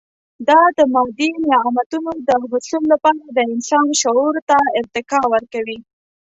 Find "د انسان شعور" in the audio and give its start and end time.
3.35-4.35